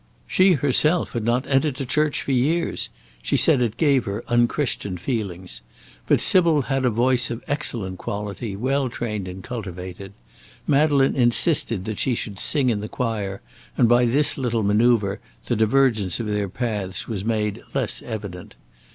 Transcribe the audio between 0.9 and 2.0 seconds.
had not entered a